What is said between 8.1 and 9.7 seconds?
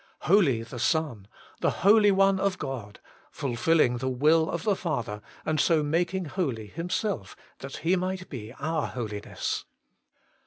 be our holiness.